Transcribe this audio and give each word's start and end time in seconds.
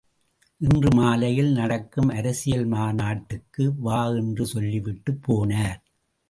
இன்று 0.61 0.89
மாலையில் 0.93 1.51
நடக்கும் 1.51 2.09
அரசியல் 2.09 2.65
மாநாட்டுக்கு 2.65 3.65
வா 3.77 4.07
என்று 4.15 4.45
சொல்லிவிட்டுப் 4.45 5.21
போனார். 5.27 5.79